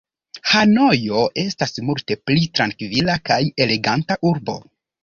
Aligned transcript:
Hanojo 0.53 1.19
estas 1.43 1.77
multe 1.91 2.19
pli 2.31 2.49
trankvila 2.61 3.21
kaj 3.31 3.41
eleganta 3.69 4.25
urbo. 4.35 4.63